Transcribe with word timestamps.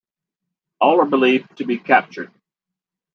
All 0.79 0.99
are 0.99 1.05
believed 1.05 1.57
to 1.57 1.63
be 1.63 1.77
captured. 1.77 2.31